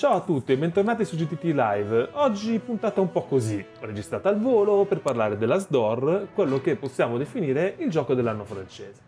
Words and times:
Ciao 0.00 0.14
a 0.14 0.20
tutti 0.20 0.52
e 0.52 0.56
bentornati 0.56 1.04
su 1.04 1.14
GTT 1.14 1.42
Live. 1.52 2.08
Oggi 2.12 2.58
puntata 2.58 3.02
un 3.02 3.12
po' 3.12 3.24
così, 3.24 3.62
registrata 3.80 4.30
al 4.30 4.40
volo 4.40 4.86
per 4.86 5.02
parlare 5.02 5.36
della 5.36 5.58
SDOR, 5.58 6.28
quello 6.32 6.58
che 6.62 6.76
possiamo 6.76 7.18
definire 7.18 7.74
il 7.80 7.90
gioco 7.90 8.14
dell'anno 8.14 8.44
francese. 8.44 9.02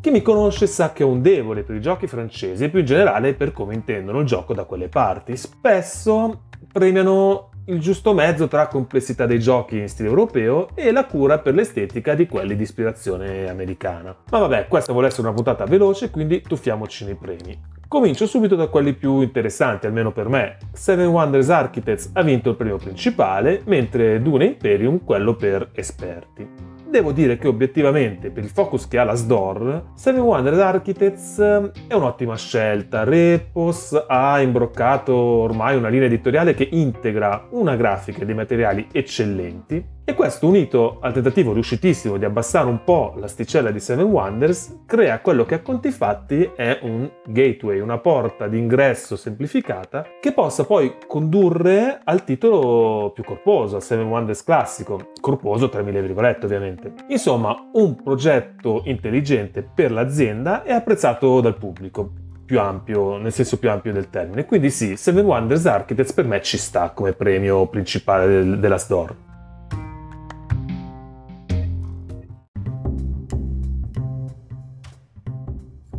Chi 0.00 0.10
mi 0.12 0.22
conosce 0.22 0.68
sa 0.68 0.92
che 0.92 1.02
ho 1.02 1.08
un 1.08 1.20
debole 1.20 1.64
per 1.64 1.74
i 1.74 1.80
giochi 1.80 2.06
francesi 2.06 2.62
e 2.62 2.70
più 2.70 2.78
in 2.78 2.86
generale 2.86 3.34
per 3.34 3.50
come 3.50 3.74
intendono 3.74 4.20
il 4.20 4.26
gioco 4.26 4.54
da 4.54 4.66
quelle 4.66 4.86
parti. 4.86 5.36
Spesso 5.36 6.44
premiano 6.72 7.48
il 7.66 7.80
giusto 7.80 8.12
mezzo 8.12 8.46
tra 8.46 8.68
complessità 8.68 9.24
dei 9.26 9.38
giochi 9.38 9.78
in 9.78 9.88
stile 9.88 10.08
europeo 10.08 10.68
e 10.74 10.92
la 10.92 11.06
cura 11.06 11.38
per 11.38 11.54
l'estetica 11.54 12.14
di 12.14 12.26
quelli 12.26 12.56
di 12.56 12.62
ispirazione 12.62 13.48
americana. 13.48 14.14
Ma 14.30 14.38
vabbè, 14.38 14.68
questa 14.68 14.92
vuole 14.92 15.06
essere 15.06 15.22
una 15.22 15.32
puntata 15.32 15.64
veloce, 15.64 16.10
quindi 16.10 16.42
tuffiamoci 16.42 17.04
nei 17.04 17.14
premi. 17.14 17.58
Comincio 17.88 18.26
subito 18.26 18.54
da 18.54 18.66
quelli 18.66 18.92
più 18.92 19.20
interessanti, 19.20 19.86
almeno 19.86 20.12
per 20.12 20.28
me. 20.28 20.58
Seven 20.72 21.06
Wonders 21.06 21.48
Architects 21.48 22.10
ha 22.14 22.22
vinto 22.22 22.50
il 22.50 22.56
premio 22.56 22.76
principale, 22.76 23.62
mentre 23.66 24.20
Dune 24.20 24.46
Imperium 24.46 25.04
quello 25.04 25.34
per 25.34 25.70
esperti 25.72 26.73
devo 26.94 27.10
dire 27.10 27.38
che 27.38 27.48
obiettivamente, 27.48 28.30
per 28.30 28.44
il 28.44 28.50
focus 28.50 28.86
che 28.86 28.98
ha 28.98 29.04
la 29.04 29.14
SDOR, 29.14 29.90
Seven 29.94 30.20
Wonders 30.20 30.58
Architects 30.58 31.38
eh, 31.40 31.70
è 31.88 31.94
un'ottima 31.94 32.36
scelta. 32.36 33.02
Repos 33.02 34.04
ha 34.06 34.40
imbroccato 34.40 35.12
ormai 35.12 35.76
una 35.76 35.88
linea 35.88 36.06
editoriale 36.06 36.54
che 36.54 36.68
integra 36.70 37.48
una 37.50 37.74
grafica 37.74 38.20
e 38.20 38.26
dei 38.26 38.34
materiali 38.36 38.86
eccellenti 38.92 39.93
e 40.06 40.12
questo, 40.12 40.46
unito 40.46 40.98
al 41.00 41.14
tentativo 41.14 41.54
riuscitissimo 41.54 42.18
di 42.18 42.26
abbassare 42.26 42.68
un 42.68 42.84
po' 42.84 43.14
l'asticella 43.16 43.70
di 43.70 43.80
Seven 43.80 44.04
Wonders, 44.04 44.82
crea 44.84 45.20
quello 45.20 45.46
che 45.46 45.54
a 45.54 45.60
conti 45.60 45.90
fatti 45.90 46.50
è 46.54 46.78
un 46.82 47.10
gateway, 47.24 47.80
una 47.80 47.96
porta 47.96 48.46
d'ingresso 48.46 49.16
semplificata 49.16 50.04
che 50.20 50.32
possa 50.32 50.66
poi 50.66 50.96
condurre 51.06 52.00
al 52.04 52.22
titolo 52.22 53.12
più 53.14 53.24
corposo, 53.24 53.76
al 53.76 53.82
Seven 53.82 54.06
Wonders 54.06 54.44
classico, 54.44 55.12
corposo 55.22 55.70
tra 55.70 55.80
mille 55.80 56.02
virgolette 56.02 56.44
ovviamente. 56.44 56.92
Insomma, 57.08 57.70
un 57.72 57.96
progetto 58.02 58.82
intelligente 58.84 59.62
per 59.62 59.90
l'azienda 59.90 60.64
e 60.64 60.72
apprezzato 60.72 61.40
dal 61.40 61.56
pubblico 61.56 62.12
più 62.44 62.60
ampio, 62.60 63.16
nel 63.16 63.32
senso 63.32 63.58
più 63.58 63.70
ampio 63.70 63.92
del 63.94 64.10
termine. 64.10 64.44
Quindi 64.44 64.68
sì, 64.68 64.96
Seven 64.96 65.24
Wonders 65.24 65.64
Architects 65.64 66.12
per 66.12 66.26
me 66.26 66.42
ci 66.42 66.58
sta 66.58 66.90
come 66.90 67.14
premio 67.14 67.66
principale 67.68 68.26
del, 68.26 68.58
della 68.58 68.76
store. 68.76 69.32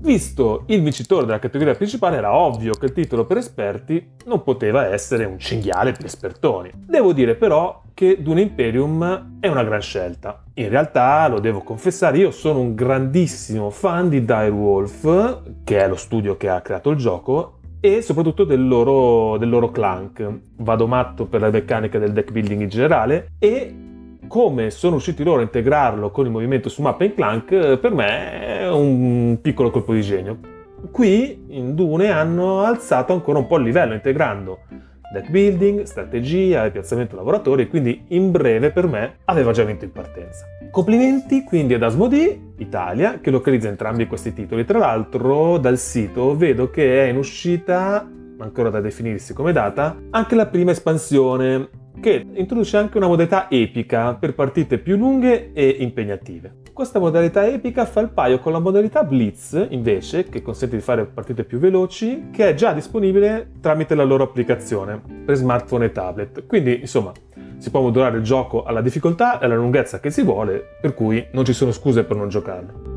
Visto 0.06 0.66
il 0.68 0.84
vincitore 0.84 1.26
della 1.26 1.40
categoria 1.40 1.74
principale 1.74 2.18
era 2.18 2.32
ovvio 2.32 2.74
che 2.74 2.86
il 2.86 2.94
titolo 2.94 3.26
per 3.26 3.38
esperti 3.38 4.12
non 4.26 4.44
poteva 4.44 4.86
essere 4.86 5.26
un 5.26 5.40
cinghiale 5.40 5.94
per 5.94 6.06
espertoni. 6.06 6.70
Devo 6.76 7.12
dire 7.12 7.34
però 7.34 7.82
che 7.96 8.22
Dune 8.22 8.42
Imperium 8.42 9.38
è 9.40 9.48
una 9.48 9.64
gran 9.64 9.82
scelta. 9.82 10.44
In 10.54 10.70
realtà, 10.70 11.28
lo 11.28 11.40
devo 11.40 11.62
confessare, 11.62 12.20
io 12.20 12.30
sono 12.30 12.60
un 12.60 12.76
grandissimo 12.76 13.72
fan 13.72 14.10
di 14.10 14.24
Direwolf, 14.24 15.42
che 15.64 15.80
è 15.80 15.88
lo 15.88 15.96
studio 15.96 16.38
che 16.38 16.50
ha 16.50 16.62
creato 16.62 16.92
il 16.92 16.98
gioco, 16.98 17.58
e 17.80 18.04
soprattutto 18.04 18.44
del 18.44 18.68
loro, 18.68 19.38
del 19.38 19.50
loro 19.50 19.72
clank. 19.72 20.40
Vado 20.58 20.86
matto 20.86 21.26
per 21.26 21.42
la 21.42 21.50
meccanica 21.50 21.98
del 21.98 22.14
deck 22.14 22.32
building 22.32 22.62
in 22.62 22.70
generale 22.70 23.30
e 23.40 23.76
come 24.28 24.70
sono 24.72 24.94
riusciti 24.94 25.24
loro 25.24 25.40
a 25.40 25.44
integrarlo 25.44 26.12
con 26.12 26.26
il 26.26 26.32
movimento 26.32 26.70
su 26.70 26.82
Mappa 26.82 27.12
Clank, 27.12 27.52
eh, 27.52 27.78
per 27.78 27.94
me 27.94 28.60
è 28.60 28.70
un 28.70 29.40
piccolo 29.42 29.72
colpo 29.72 29.94
di 29.94 30.02
genio. 30.02 30.38
Qui 30.92 31.46
in 31.50 31.76
Dune 31.76 32.10
hanno 32.10 32.62
alzato 32.62 33.14
ancora 33.14 33.40
un 33.40 33.48
po' 33.48 33.58
il 33.58 33.64
livello, 33.64 33.94
integrando 33.94 34.60
deck 35.16 35.30
building, 35.30 35.84
strategia 35.84 36.66
e 36.66 36.72
piazzamento 36.72 37.16
lavoratori, 37.16 37.70
quindi 37.70 38.04
in 38.10 38.32
breve 38.32 38.72
per 38.72 38.88
me 38.88 39.18
aveva 39.26 39.52
già 39.52 39.64
vinto 39.64 39.86
in 39.86 39.92
partenza. 39.92 40.46
Complimenti 40.72 41.44
quindi 41.44 41.74
ad 41.74 41.84
Asmodee 41.84 42.54
Italia, 42.58 43.20
che 43.22 43.32
localizza 43.32 43.70
entrambi 43.70 44.08
questi 44.08 44.34
titoli. 44.34 44.66
Tra 44.66 44.78
l'altro 44.78 45.58
dal 45.58 45.78
sito 45.78 46.36
vedo 46.36 46.70
che 46.70 47.06
è 47.06 47.08
in 47.08 47.16
uscita, 47.16 48.06
ancora 48.38 48.70
da 48.70 48.82
definirsi 48.82 49.34
come 49.34 49.54
data, 49.54 49.96
anche 50.10 50.36
la 50.36 50.48
prima 50.48 50.72
espansione 50.72 51.70
che 52.00 52.26
introduce 52.34 52.78
anche 52.78 52.98
una 52.98 53.08
modalità 53.08 53.50
epica 53.50 54.14
per 54.16 54.34
partite 54.34 54.78
più 54.78 54.96
lunghe 54.96 55.52
e 55.54 55.68
impegnative. 55.80 56.64
Questa 56.74 57.00
modalità 57.00 57.48
epica 57.48 57.86
fa 57.86 58.02
il 58.02 58.10
paio 58.10 58.40
con 58.40 58.52
la 58.52 58.60
modalità 58.60 59.04
Blitz, 59.04 59.68
invece, 59.70 60.28
che 60.28 60.42
consente 60.42 60.76
di 60.76 60.82
fare 60.82 61.06
partite 61.06 61.46
più 61.46 61.58
veloci, 61.58 62.28
che 62.32 62.50
è 62.50 62.54
già 62.54 62.74
disponibile 62.74 63.52
tramite 63.62 63.96
la 63.96 64.04
loro 64.04 64.24
applicazione 64.24 65.02
per 65.26 65.36
smartphone 65.36 65.86
e 65.86 65.92
tablet. 65.92 66.46
Quindi, 66.46 66.82
insomma, 66.82 67.14
si 67.58 67.70
può 67.70 67.82
modulare 67.82 68.18
il 68.18 68.24
gioco 68.24 68.64
alla 68.64 68.82
difficoltà 68.82 69.40
e 69.40 69.46
alla 69.46 69.56
lunghezza 69.56 70.00
che 70.00 70.12
si 70.12 70.24
vuole, 70.24 70.62
per 70.82 70.94
cui 70.94 71.26
non 71.32 71.46
ci 71.46 71.54
sono 71.54 71.72
scuse 71.72 72.04
per 72.04 72.18
non 72.18 72.28
giocarlo. 72.28 72.95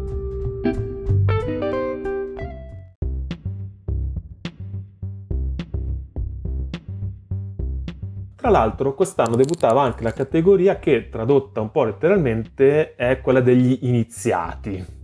Tra 8.39 8.51
l'altro 8.51 8.95
quest'anno 8.95 9.35
debuttava 9.35 9.83
anche 9.83 10.05
la 10.05 10.13
categoria 10.13 10.79
che, 10.79 11.09
tradotta 11.09 11.61
un 11.61 11.73
po' 11.73 11.83
letteralmente, 11.83 12.95
è 12.95 13.21
quella 13.21 13.41
degli 13.41 13.81
iniziati 13.83 14.98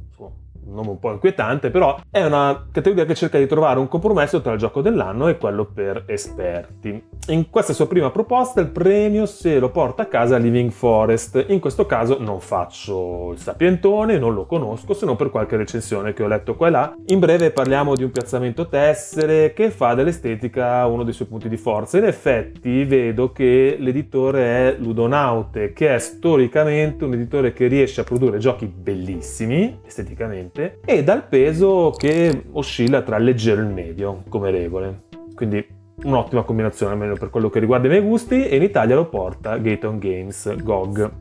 un 0.66 0.74
nome 0.74 0.90
un 0.90 0.98
po' 0.98 1.12
inquietante, 1.12 1.70
però 1.70 1.98
è 2.10 2.24
una 2.24 2.66
categoria 2.70 3.04
che 3.04 3.14
cerca 3.14 3.38
di 3.38 3.46
trovare 3.46 3.78
un 3.78 3.88
compromesso 3.88 4.40
tra 4.40 4.52
il 4.52 4.58
gioco 4.58 4.80
dell'anno 4.80 5.28
e 5.28 5.36
quello 5.36 5.64
per 5.64 6.04
esperti. 6.06 7.02
In 7.28 7.50
questa 7.50 7.72
sua 7.72 7.86
prima 7.86 8.10
proposta 8.10 8.60
il 8.60 8.68
premio 8.68 9.26
se 9.26 9.58
lo 9.58 9.70
porta 9.70 10.02
a 10.02 10.06
casa 10.06 10.36
Living 10.36 10.70
Forest. 10.70 11.44
In 11.48 11.60
questo 11.60 11.86
caso 11.86 12.18
non 12.20 12.40
faccio 12.40 13.32
il 13.32 13.38
sapientone, 13.38 14.18
non 14.18 14.34
lo 14.34 14.46
conosco 14.46 14.94
se 14.94 15.06
non 15.06 15.16
per 15.16 15.30
qualche 15.30 15.56
recensione 15.56 16.12
che 16.12 16.22
ho 16.22 16.28
letto 16.28 16.54
qua 16.54 16.68
e 16.68 16.70
là. 16.70 16.94
In 17.06 17.18
breve 17.18 17.50
parliamo 17.50 17.94
di 17.94 18.04
un 18.04 18.10
piazzamento 18.10 18.68
tessere 18.68 19.52
che 19.52 19.70
fa 19.70 19.94
dell'estetica 19.94 20.86
uno 20.86 21.02
dei 21.02 21.12
suoi 21.12 21.28
punti 21.28 21.48
di 21.48 21.56
forza. 21.56 21.98
In 21.98 22.04
effetti 22.04 22.84
vedo 22.84 23.32
che 23.32 23.76
l'editore 23.78 24.42
è 24.42 24.76
Ludonaute, 24.78 25.72
che 25.72 25.94
è 25.94 25.98
storicamente 25.98 27.04
un 27.04 27.14
editore 27.14 27.52
che 27.52 27.66
riesce 27.66 28.00
a 28.00 28.04
produrre 28.04 28.38
giochi 28.38 28.66
bellissimi 28.66 29.80
esteticamente 29.86 30.53
leggermente 30.54 30.80
e 30.84 31.02
dal 31.02 31.26
peso 31.26 31.92
che 31.96 32.44
oscilla 32.52 33.02
tra 33.02 33.16
il 33.16 33.24
leggero 33.24 33.60
e 33.60 33.64
il 33.64 33.70
medio 33.70 34.22
come 34.28 34.50
regole. 34.50 35.02
Quindi 35.34 35.66
un'ottima 36.04 36.42
combinazione 36.42 36.92
almeno 36.92 37.14
per 37.14 37.30
quello 37.30 37.50
che 37.50 37.58
riguarda 37.58 37.86
i 37.86 37.90
miei 37.90 38.02
gusti 38.02 38.46
e 38.46 38.56
in 38.56 38.62
Italia 38.62 38.94
lo 38.94 39.08
porta 39.08 39.56
Gaton 39.56 39.98
Games 39.98 40.56
GOG. 40.62 41.12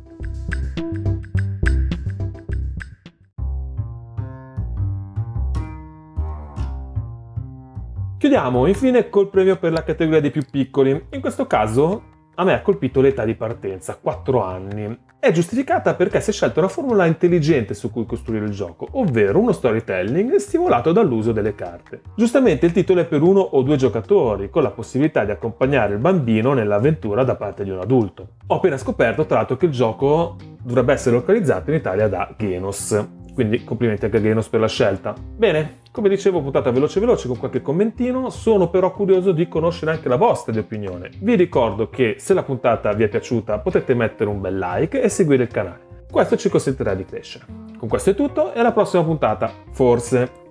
Chiudiamo 8.17 8.67
infine 8.67 9.09
col 9.09 9.29
premio 9.29 9.57
per 9.57 9.73
la 9.73 9.83
categoria 9.83 10.21
dei 10.21 10.31
più 10.31 10.43
piccoli. 10.49 11.07
In 11.11 11.19
questo 11.19 11.45
caso 11.45 12.11
a 12.35 12.43
me 12.43 12.53
ha 12.53 12.61
colpito 12.61 13.01
l'età 13.01 13.25
di 13.25 13.35
partenza, 13.35 13.97
4 13.99 14.43
anni. 14.43 14.97
È 15.19 15.31
giustificata 15.31 15.93
perché 15.93 16.19
si 16.19 16.31
è 16.31 16.33
scelta 16.33 16.59
una 16.59 16.67
formula 16.67 17.05
intelligente 17.05 17.73
su 17.73 17.91
cui 17.91 18.05
costruire 18.05 18.45
il 18.45 18.51
gioco, 18.51 18.87
ovvero 18.93 19.39
uno 19.39 19.51
storytelling 19.51 20.35
stimolato 20.35 20.91
dall'uso 20.91 21.31
delle 21.31 21.55
carte. 21.55 22.01
Giustamente 22.15 22.65
il 22.65 22.73
titolo 22.73 23.01
è 23.01 23.05
per 23.05 23.21
uno 23.21 23.39
o 23.39 23.61
due 23.61 23.77
giocatori, 23.77 24.49
con 24.49 24.63
la 24.63 24.71
possibilità 24.71 25.23
di 25.23 25.31
accompagnare 25.31 25.93
il 25.93 25.99
bambino 25.99 26.53
nell'avventura 26.53 27.23
da 27.23 27.35
parte 27.35 27.63
di 27.63 27.69
un 27.69 27.79
adulto. 27.79 28.27
Ho 28.47 28.55
appena 28.55 28.77
scoperto 28.77 29.25
tra 29.25 29.37
l'altro 29.37 29.55
che 29.55 29.67
il 29.67 29.71
gioco 29.71 30.35
dovrebbe 30.61 30.93
essere 30.93 31.15
localizzato 31.15 31.69
in 31.69 31.77
Italia 31.77 32.09
da 32.09 32.33
Genos, 32.37 33.07
quindi 33.33 33.63
complimenti 33.63 34.05
a 34.05 34.09
Genos 34.09 34.47
per 34.47 34.59
la 34.59 34.67
scelta. 34.67 35.13
Bene, 35.35 35.79
come 35.91 36.09
dicevo, 36.09 36.41
puntata 36.41 36.71
veloce 36.71 36.99
veloce 36.99 37.27
con 37.27 37.37
qualche 37.37 37.61
commentino, 37.61 38.29
sono 38.29 38.69
però 38.69 38.91
curioso 38.91 39.31
di 39.31 39.47
conoscere 39.47 39.91
anche 39.91 40.07
la 40.07 40.15
vostra 40.15 40.51
di 40.51 40.59
opinione. 40.59 41.09
Vi 41.19 41.35
ricordo 41.35 41.89
che 41.89 42.15
se 42.19 42.33
la 42.33 42.43
puntata 42.43 42.93
vi 42.93 43.03
è 43.03 43.07
piaciuta 43.07 43.59
potete 43.59 43.93
mettere 43.93 44.29
un 44.29 44.39
bel 44.39 44.57
like 44.57 45.01
e 45.01 45.09
seguire 45.09 45.43
il 45.43 45.49
canale. 45.49 45.91
Questo 46.09 46.37
ci 46.37 46.49
consentirà 46.49 46.93
di 46.93 47.05
crescere. 47.05 47.45
Con 47.77 47.89
questo 47.89 48.11
è 48.11 48.15
tutto 48.15 48.53
e 48.53 48.59
alla 48.59 48.71
prossima 48.71 49.03
puntata, 49.03 49.51
forse. 49.71 50.42